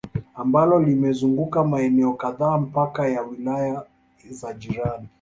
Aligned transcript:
Ambalo 0.35 0.79
limezunguka 0.83 1.63
maeneo 1.63 2.13
kadhaa 2.13 2.57
mpaka 2.57 3.07
ya 3.07 3.21
wilaya 3.21 3.85
za 4.29 4.53
jirani 4.53 5.07